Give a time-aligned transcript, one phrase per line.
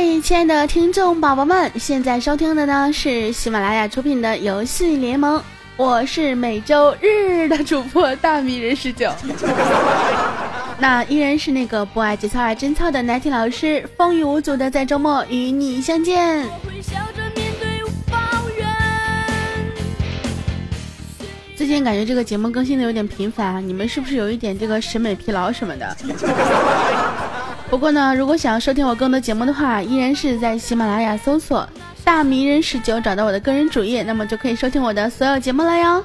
[0.00, 5.42] 嗨，亲爱的听众宝宝们，现在收听的呢是喜马拉雅出品的游戏联盟，
[5.76, 9.10] 我是每周日的主播大迷人十九。
[10.78, 16.46] 那依然是那个不爱节操爱贞操的奶体老师，风雨无阻的在周末与你相见。
[21.56, 25.96] 最近感觉这个节目更新的有点频繁，你们是不是有一点这个审美疲劳什么的？
[27.70, 31.68] 不过呢，如果想要收听我更多节目的话，依然是在喜马拉雅搜索
[32.02, 36.02] “大迷人十九”，找到我的个人主页，那么就可以收听我的所有节目了哟。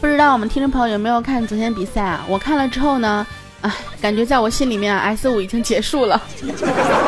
[0.00, 2.22] 不知道我们听众朋友有没有看昨天比赛啊？
[2.28, 3.26] 我看了之后呢，
[3.62, 3.72] 哎，
[4.02, 6.22] 感觉在我心里面，S 五已经结束了。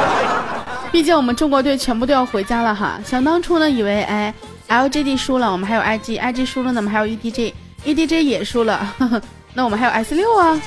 [0.90, 2.98] 毕竟我们中国队全部都要回家了哈。
[3.04, 4.32] 想当初呢，以为哎
[4.68, 8.94] ，LGD 输了，我们还有 IG，IG 输了呢，我们还有 EDG，EDG 也输了，
[9.56, 10.60] 那我们还有 S 六啊。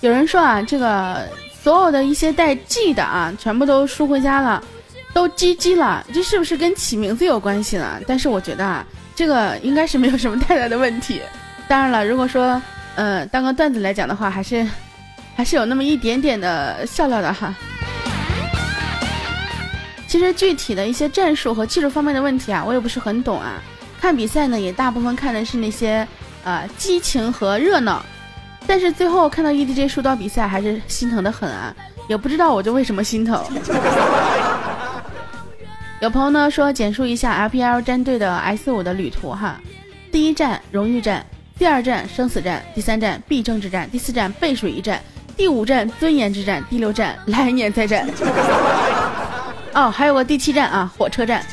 [0.00, 1.28] 有人说啊，这个
[1.62, 4.64] 所有的一些带 G 的啊，全部都输回家了，
[5.12, 8.00] 都 GG 了，这是不是跟起名字有关系呢？
[8.06, 11.20] 但是我觉得啊，这个应该是没有什么太大的问题。
[11.68, 12.60] 当然了，如果说。
[12.96, 14.64] 嗯，当个段子来讲的话，还是
[15.34, 17.52] 还是有那么一点点的笑料的哈。
[20.14, 23.60] 其实具体的一些战术和技术方面的问题啊，我也不是很懂啊。
[24.00, 26.06] 看比赛呢，也大部分看的是那些
[26.44, 28.00] 呃激情和热闹，
[28.64, 31.74] 但是最后看到 EDG 输到比赛，还是心疼的很啊。
[32.08, 33.44] 也不知道我就为什么心疼。
[35.98, 39.60] 有朋友呢说简述一下 LPL 战队的 S 五的旅途哈。
[40.12, 41.26] 第一站荣誉战。
[41.58, 45.02] 第二站生死战，第三站必争之战，第四站背水一战，
[45.36, 48.06] 第五站尊严之战，第六站来年再战。
[49.74, 51.44] 哦，还有个第七站啊，火车站。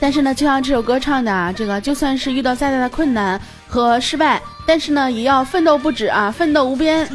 [0.00, 7.08] 但是呢，就像这首歌唱的啊，这个就算是遇到再大的困难和失败，但是呢，也要奋斗不止啊，奋斗无边。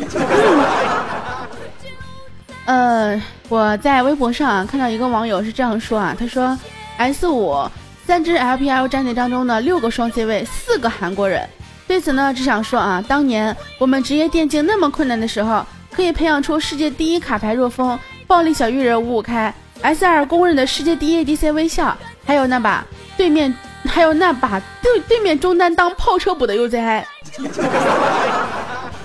[2.65, 6.57] 呃，我在微博上啊看到一个网友是这样说啊，他说
[6.97, 7.69] ，S 五
[8.09, 11.47] 三支 LPL 战队当中呢六个双 C 位，四个韩国人。
[11.87, 19.53] 对此呢，只想说啊，当年我们职业电竞那么困难的时候，可以培养出世界第一卡牌若风、暴力小玉人五五开
[19.83, 22.83] ，S 二公认的世界第一 ADC 微笑，还有那把
[23.15, 23.53] 对面，
[23.85, 27.03] 还有那把对对面中单当炮车补的 UZI。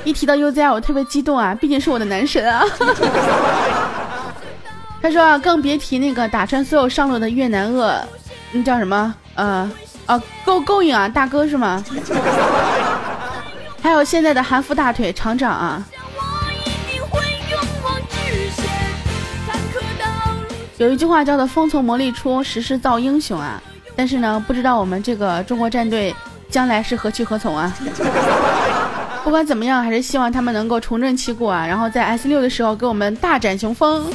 [0.02, 2.64] 一提到 UZI，我特别激动啊，毕竟是我的男神啊。
[5.02, 8.02] 他说啊，更别提那个打穿所有上路的越南鳄，
[8.54, 9.14] 那叫什么？
[9.34, 9.68] 呃，
[10.06, 11.84] 哦，够够影啊，大哥是吗？
[13.82, 15.84] 还有现在的韩服大腿厂长啊。
[20.76, 23.60] 有一句话叫做“风从磨砺出，时势造英雄”啊。
[23.96, 26.14] 但是呢，不知道我们这个中国战队
[26.50, 27.72] 将来是何去何从啊？
[29.22, 31.66] 不管怎么样，还是希望他们能够重振旗鼓啊！
[31.66, 34.06] 然后在 S 六的时候给我们大展雄风。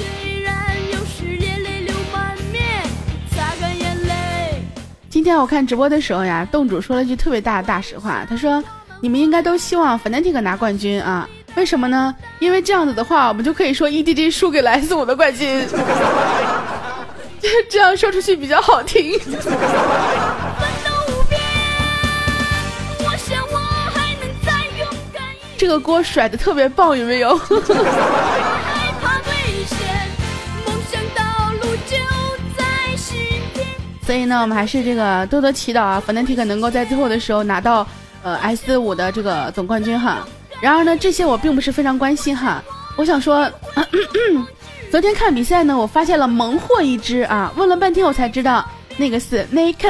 [5.20, 8.64] 今天我看直播的时候呀，洞主说了句特别大的大实话，他说
[9.04, 11.28] ：“你们应该都希望 Fnatic 拿冠军啊？
[11.56, 12.16] 为什么呢？
[12.40, 15.68] 因为这样子的话，我们就可以说 EDG 输给来自我的冠军，
[17.70, 19.12] 这样说出去比较好听。
[25.58, 27.38] ”这个锅甩的特别棒，有没有？
[34.10, 37.86] 所以呢，我们还是这个多多祈祷啊，Fnatic 能够在最后的时候拿到
[38.24, 40.28] 呃 S 五的这个总冠军哈。
[40.60, 42.60] 然而呢，这些我并不是非常关心哈。
[42.98, 43.48] 我想说，
[44.90, 48.68] 昨天看比赛呢，我发现了萌货一只啊，问了半天我才知道
[48.98, 49.88] 那个是 Nico，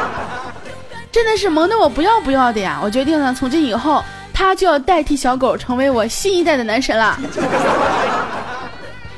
[1.12, 2.80] 真的是萌的我不要不要的呀！
[2.82, 4.02] 我决定呢，从今以后。
[4.38, 7.18] 他就要代替小狗成为我新一代的男神了。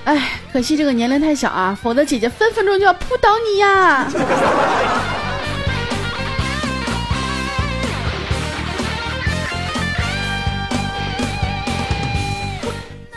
[0.09, 4.07] 哎，可惜这个年龄太小啊，否则姐姐分分钟就要扑倒你呀。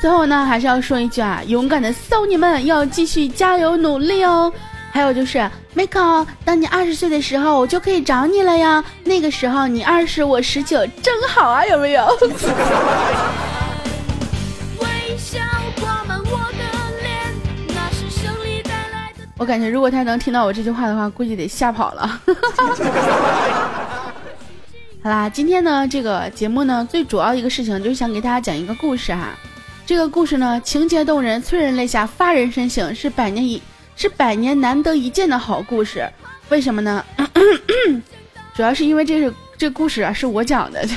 [0.01, 4.51] 最后呢，还是要说一句啊，勇敢的骚女们要继续加油努力哦。
[4.91, 8.83] 还有就是，Miko，当你二十岁的时候，我就可以找你了呀。
[9.05, 12.05] 那个时候你二十，我十九，正好啊，有没有？
[19.41, 22.21] 我感觉如果他能听到我这句话的话，估计得吓跑了。
[25.01, 29.29] 好啦，今天呢，这个节目呢，最主要一个事情就是想给大家讲一个故事哈。
[29.83, 33.59] 这个故事呢，情节动人，催人泪下，发人深省，是百年一，
[33.95, 36.07] 是百年难得一见的好故事。
[36.49, 37.03] 为什么呢？
[38.53, 40.87] 主要是因为这是这故事啊，是我讲的。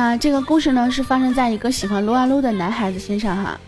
[0.00, 3.58] 那这个故事呢，是发生在一个喜欢撸啊撸的男孩子身上哈。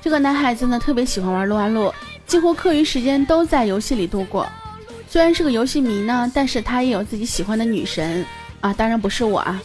[0.00, 1.92] 这个男孩子呢，特别喜欢玩撸啊撸，
[2.28, 4.46] 几乎课余时间都在游戏里度过。
[5.08, 8.24] 虽然是个游戏迷呢，但是他也有自己喜欢的女神
[8.60, 9.60] 啊，当然不是我啊，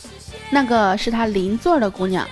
[0.50, 2.28] 那个是他邻座的姑娘。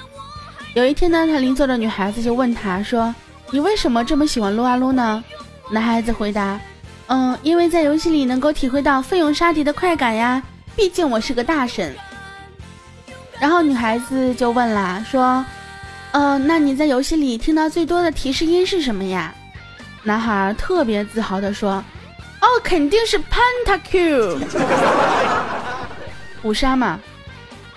[0.74, 3.14] 有一天呢，他邻座的女孩子就问他说
[3.54, 5.24] ：“你为什么这么喜欢撸啊撸呢？”
[5.70, 6.60] 男孩子回答
[7.06, 10.42] ：“嗯，因为在游戏里能够体会到奋勇杀敌的快感呀，
[10.76, 11.96] 毕竟我是个大神。”
[13.44, 15.44] 然后女孩子就问啦，说
[16.16, 19.36] ：“嗯，那你在游戏里听到最多的提示音是什么呀？”
[20.04, 21.84] 男孩特别自豪地说
[22.40, 24.40] ：“哦，肯定是 Pentakill，
[26.44, 26.98] 五杀嘛。”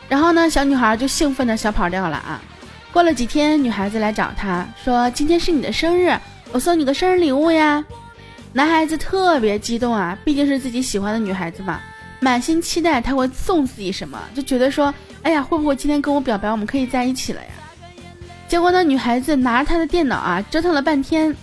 [0.08, 2.40] 然后呢，小女孩就兴奋的小跑掉了啊。
[2.92, 6.16] 过了几天，女孩子来找他说：“今天是你的生日，
[6.52, 7.84] 我送你个生日礼物呀。”
[8.54, 11.80] 男孩子特别激动啊，毕竟是自己喜欢的女孩子嘛，
[12.20, 14.94] 满心期待他会送自己什么，就觉得说。
[15.26, 17.48] 哎呀，会不会今天跟我表白，我们可以在一起了呀？
[18.46, 21.34] 结果呢，女孩子拿着她的电脑啊，折腾了半天，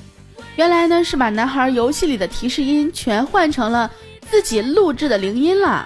[0.55, 3.91] 原来呢是把男孩游戏里的提示音全换成了
[4.31, 5.85] 自己录制的铃音了，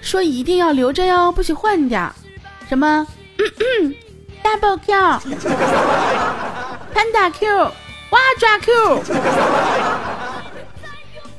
[0.00, 2.14] 说一定要留着哟，不许换掉。
[2.68, 3.04] 什么
[4.44, 5.28] ？Double Q，Panda
[7.32, 9.02] Q，哇抓 Q，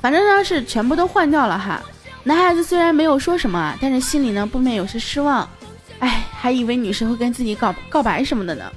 [0.02, 1.82] 反正呢是全部都换掉了哈。
[2.26, 5.50] 男孩子虽然没有说什么，但是心里呢不免有些失望。
[6.04, 8.70] 哎，还以为女生会跟自己告告白什么的呢。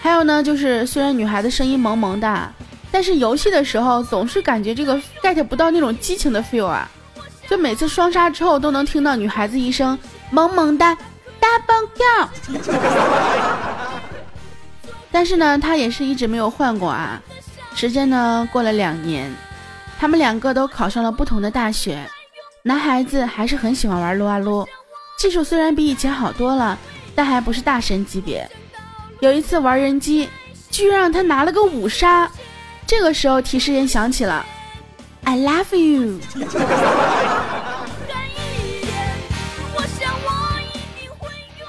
[0.00, 2.48] 还有呢，就是虽然女孩子声音萌萌的，
[2.92, 6.88] 但是游戏的时候总是感觉这个 get 不到那种激情的 feel 啊。
[7.48, 9.98] 就每次双杀之后都能听到女孩子一声
[10.30, 10.96] 萌萌哒
[11.40, 12.28] double kill。
[15.10, 17.20] 但是呢，她也是一直没有换过啊。
[17.74, 19.28] 时间呢过了两年，
[19.98, 22.08] 他们两个都考上了不同的大学，
[22.62, 24.64] 男孩子还是很喜欢玩撸啊撸。
[25.16, 26.78] 技术虽然比以前好多了，
[27.14, 28.48] 但还不是大神级别。
[29.20, 30.28] 有一次玩人机，
[30.70, 32.30] 居然让他拿了个五杀。
[32.86, 34.44] 这个时候提示音响起了
[35.24, 36.20] ，I love you。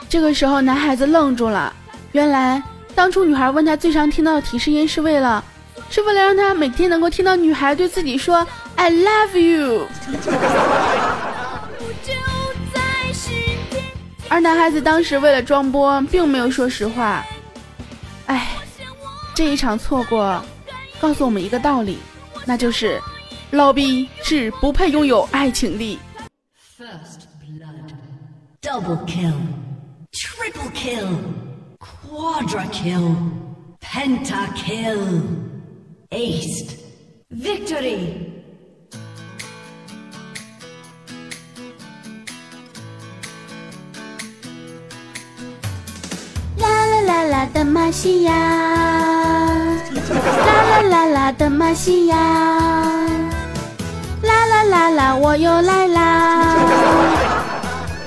[0.10, 1.74] 这个时候男孩子愣住了，
[2.12, 2.62] 原来
[2.94, 5.44] 当初女孩问他最常听到的提示音是为了，
[5.90, 8.46] 是为了让他每天能够听到女孩对自己说
[8.76, 9.88] I love you。
[14.30, 17.26] 而男孩子当时为了装播，并没有说实话。
[18.26, 18.50] 哎，
[19.34, 20.44] 这一场错过，
[21.00, 21.98] 告诉我们一个道理，
[22.46, 23.02] 那就是
[23.52, 25.98] 老逼是不配拥有爱情的。
[26.78, 27.94] First blood,
[28.62, 29.34] double kill,
[30.12, 31.18] triple kill,
[31.80, 33.16] quadra kill,
[33.80, 35.22] penta kill,
[36.10, 36.76] ace,
[37.32, 38.27] victory.
[47.58, 48.32] 的马西亚，
[50.46, 52.16] 啦啦啦啦的马西亚，
[54.22, 56.56] 啦啦啦啦我又来啦，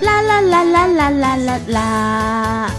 [0.03, 1.59] 啦啦啦啦啦啦啦。
[1.67, 2.71] 啦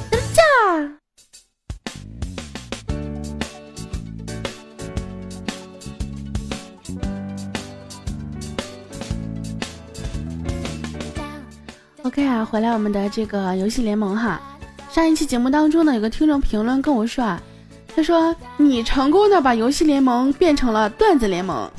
[12.03, 14.50] ，OK 啊，回来我们的这个游戏联盟哈。
[14.93, 17.41] 上一期节目当中呢，有个听众评论跟我说啊，
[17.95, 21.71] 他说你成功的把游戏联盟变成了段子联盟。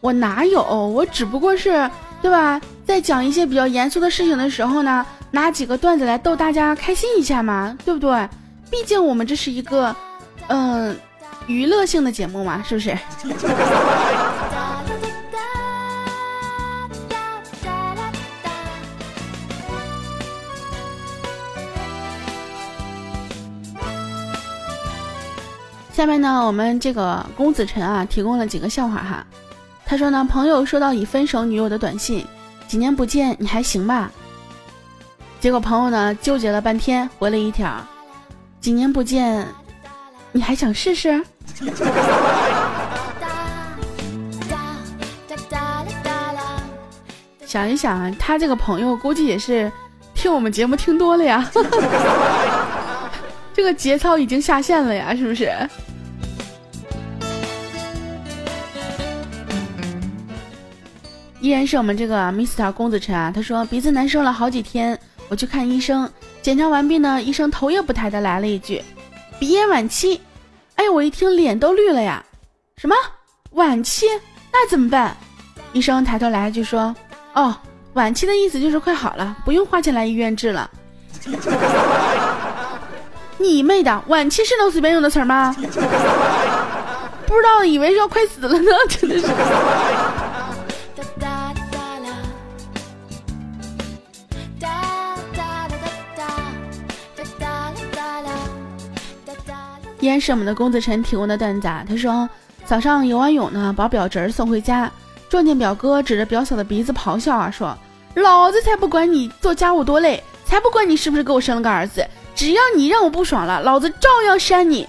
[0.00, 0.60] 我哪有？
[0.62, 1.88] 我只不过是
[2.20, 8.28] 对吧，在讲一些比较严肃的事情的时候呢，拿几个段子来逗大家开心一下嘛，对不对？
[8.70, 9.94] 毕竟我们这是一个
[10.48, 10.96] 嗯
[11.46, 12.90] 娱乐性的节目嘛，是不是？
[25.94, 29.24] 下面呢，我们这个公子晨啊，提供了几个笑话哈。
[29.86, 32.26] 他说呢，朋友收到已分手女友的短信，
[32.66, 34.10] 几年不见，你还行吧？
[35.38, 37.72] 结果朋友呢，纠结了半天，回了一条：
[38.60, 39.46] 几年不见，
[40.32, 41.22] 你还想试试？
[47.46, 49.70] 想一想啊，他这个朋友估计也是
[50.12, 51.48] 听我们节目听多了呀。
[53.54, 55.50] 这个节操已经下线了呀，是不是？
[61.40, 66.10] 依然是我们这个 Mister 公子晨啊，他说鼻子难受了好几天，我去看医生，
[66.42, 68.82] 检查完毕呢，医生头也不抬的来了一句，
[69.38, 70.20] 鼻炎晚期。
[70.76, 72.24] 哎，我一听脸都绿了呀，
[72.78, 72.96] 什么
[73.52, 74.06] 晚期？
[74.50, 75.16] 那怎么办？
[75.72, 76.96] 医生抬头来一句说，
[77.34, 77.54] 哦，
[77.92, 80.68] 晚期的意思就是快好了，不用花钱来医院治了。
[83.38, 85.54] 你妹的，晚期是能随便用的词儿吗？
[87.26, 89.26] 不知道，以为是要快死了呢，真的是。
[100.00, 102.28] 依然是我们的公子晨提供的段子，啊，他说
[102.66, 104.90] 早上游完泳呢，把表侄送回家，
[105.30, 107.74] 撞见表哥指着表嫂的鼻子咆哮啊，说
[108.14, 114.88] 老子才不管你做家务多累，才不管你是不是给我生了个儿子，只要你让我不爽了，老子照样扇你。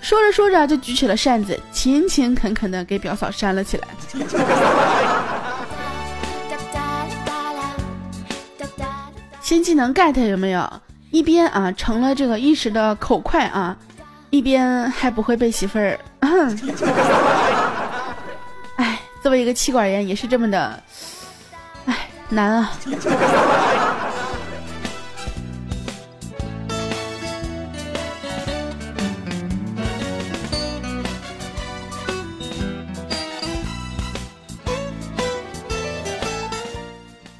[0.00, 3.88] 说着说着就举起了扇子，勤勤恳恳的给表嫂扇了起来。
[9.40, 10.80] 新技能 get 有没有？
[11.10, 13.76] 一边啊成了这个一时的口快啊。
[14.30, 15.98] 一边还不会被媳妇儿，
[18.76, 20.82] 哎，作为一个气管炎也是这么的，
[21.86, 22.72] 哎，难啊。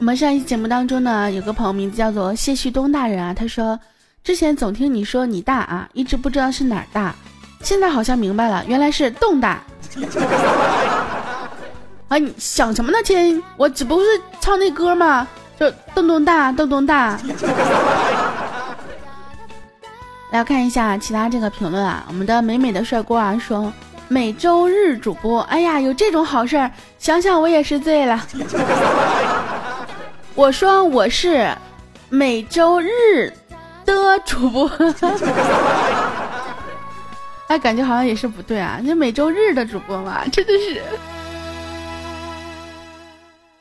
[0.07, 3.77] 我们上一期节目当中呢，有个朋友名字叫做谢旭东大人啊，他说。
[4.23, 7.13] 之前总听你说你大啊，一直不知道是哪儿大，
[7.61, 9.61] 现在好像明白了，原来是洞大。
[12.07, 13.43] 啊，你想什么呢，亲？
[13.57, 14.11] 我只不过是
[14.41, 15.27] 唱那歌嘛，
[15.59, 17.19] 就洞洞大，洞洞大。
[20.31, 23.73] 来看一下其他这个评论啊，我们的美美的帅锅啊说
[24.07, 28.25] 每周日主播，哎呀，有这种好事儿，想想我也是醉了。
[30.37, 31.53] 我说我是
[32.09, 33.33] 每周日。
[33.87, 34.69] 的主播，
[37.47, 38.81] 哎，感觉好像也是不对啊！
[38.83, 40.83] 那每周日的主播嘛，真的是。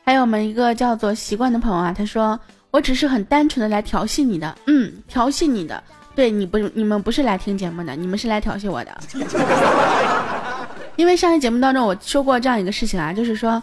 [0.04, 2.40] 还有我们一个叫做习惯的朋友啊，他说
[2.72, 5.84] ：“我只是很单纯的来调戏你的，嗯，调戏你的。
[6.16, 8.98] 对你不，你们不是来听节目的，你们是来调戏我的。
[10.98, 13.62] 因为上期节目当中我说过这样一个事情啊，就是说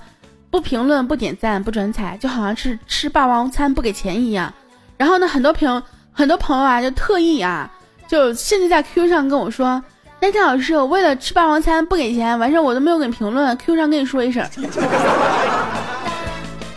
[0.52, 4.54] 不评论、不点赞、不转采，就好像是吃霸王餐不给钱一样。
[4.97, 5.82] 然后呢，很多朋友。”
[6.14, 7.71] 很多朋友啊，就特意啊，
[8.06, 9.82] 就甚至在 Q Q 上跟我说
[10.21, 14.47] ：“那天老师，我为了吃霸王餐不给钱，完事我都没有给评论，Q 上跟你说一声。”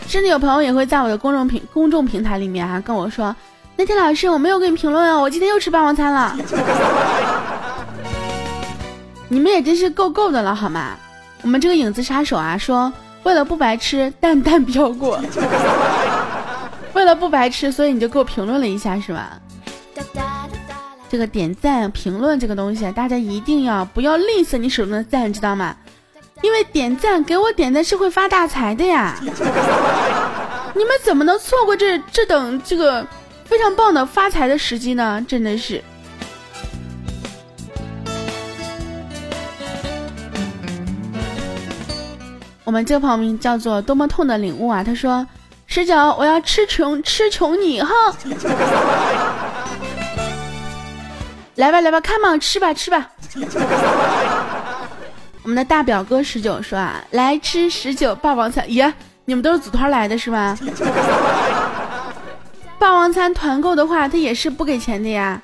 [0.08, 3.36] 甚至有朋友也会在我的公众平公众平台里面啊跟我说
[3.76, 6.34] ：“那天老师，我没有给你评论啊，我今天又吃霸王餐了。
[9.28, 10.96] ”你们也真是够够的了好吗？
[11.42, 12.90] 我们这个影子杀手啊说
[13.26, 15.20] ：“为了不白吃，淡淡飘过。”
[16.94, 19.32] 为了不白痴，所以你就给我评论了一下，是吧？
[21.08, 25.74] 这个点赞评论这个东西，大家一定要不要吝啬你手中的赞，知道吗？
[26.42, 29.16] 因为点赞给我点赞是会发大财的呀！
[30.74, 33.04] 你们怎么能错过这这等这个
[33.44, 35.20] 非常棒的发财的时机呢？
[35.26, 35.82] 真的是。
[42.66, 45.26] 我们这个朋友名叫做多么痛的领悟啊，他说。
[45.68, 47.92] 十九，我要吃穷吃穷你哈！
[51.56, 53.10] 来吧来吧，看嘛，吃吧吃吧。
[55.42, 58.64] 我们的大表哥十九说啊，来吃十九霸王餐。
[58.72, 58.94] 耶，
[59.24, 60.56] 你们都是组团来的是吗？
[62.78, 65.42] 霸王餐团购的话，他也是不给钱的呀。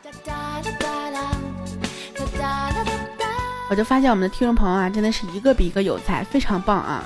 [3.72, 7.02] 我就发现我们的听众朋友啊，真的是一个比一个有才，非常棒啊。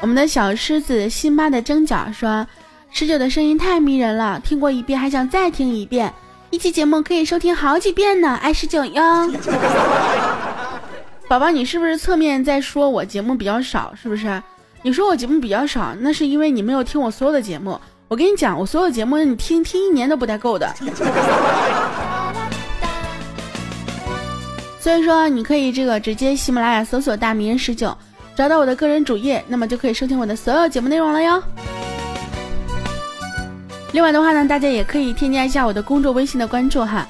[0.00, 2.46] 我们的小狮子辛巴的蒸饺说
[2.92, 6.14] ：“十九的声音太迷人了，听过一遍还想再听一遍，
[6.50, 9.28] 一期节目可以收听好几遍呢。”爱十九哟，
[11.26, 13.92] 宝宝，你是不是侧面在说我节目比较少？
[14.00, 14.40] 是不是？
[14.82, 17.76] 你说我节目比较少，那是因为你没有听我所有的节目。
[18.06, 20.72] 我跟你讲，我所有节目你听听一年都不带够的。
[24.80, 27.96] 所以说，你可以这个直接喜马拉雅搜索“大名人十九”。
[28.36, 31.42] 找到我的个人主页，那么就可以收听我的所有节目内容了哟。
[33.92, 37.08] 另外的话呢，大家也可以添加一下我的公众微信的关注哈，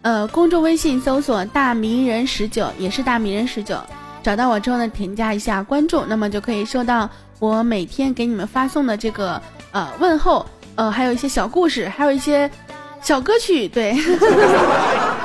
[0.00, 3.76] 呃，公众微信搜索“大迷人十九”，也是“大迷人十九”。
[4.24, 9.38] 找到我之后呢，添加一下关注，那么就可以收到我每天给你们发送的这个
[9.72, 10.46] 呃问候，
[10.76, 12.50] 呃，还有一些小故事，还有一些
[13.02, 13.92] 小歌曲，对，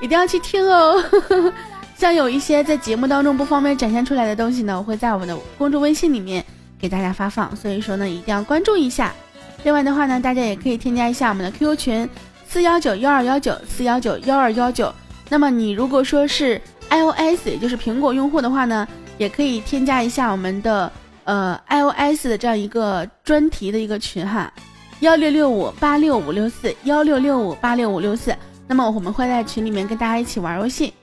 [0.00, 1.02] 一定要去听哦。
[1.96, 6.42] 像有一些在节目当中不方便展现出来的东西呢，我会在我们的公众微信里面
[6.80, 9.12] 给大家发放，所以说呢，一定要关注一下。
[9.64, 12.08] 另外的话呢，大家也可以添加一下我们的 QQ 群
[12.48, 14.90] 四幺九幺二幺九四幺九幺二幺九。
[15.28, 18.88] 那么你如果说是 iOS，也就是苹果用户的话呢，
[19.18, 20.90] 也可以添加一下我们的
[21.24, 24.50] 呃 iOS 的这样一个专题的一个群哈，
[25.00, 28.34] 幺六六五八六五六四幺六六五八六五六四。
[28.70, 30.94] 那么我们会在群里面跟大家一起玩游戏。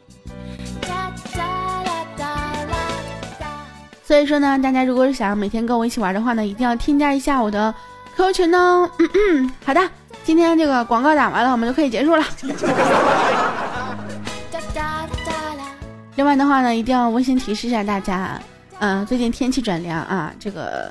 [4.05, 7.75] 所以说呢，大家如果是想要每天跟我一起玩的话呢，一定要添加一下我的
[8.15, 8.89] QQ 群哦。
[9.65, 9.81] 好的，
[10.23, 12.23] 今天这个广告打完了，我们就可以结束了。
[16.15, 18.39] 另外的话呢，一定要温馨提示一下大家，
[18.79, 20.89] 嗯，最近天气转凉啊，这个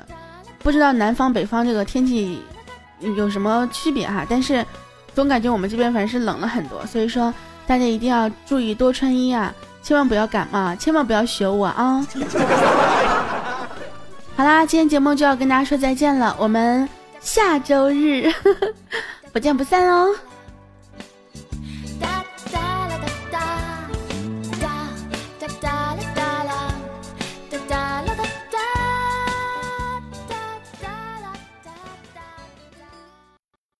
[0.59, 2.39] 不知道南方北方这个天气
[2.99, 4.63] 有什么区别哈，但是
[5.17, 7.33] 总感觉我们这边反正是冷了很多，所以说
[7.65, 9.51] 大家一定要注意多穿衣啊。
[9.81, 12.05] 千万不要感冒，千万不要学我啊！
[14.37, 16.87] 好啦，今天节目就要跟大家说再见了，我们
[17.19, 18.31] 下周日
[19.33, 20.13] 不见不散哦。